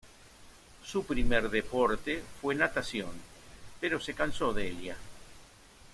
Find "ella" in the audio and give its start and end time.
4.67-4.97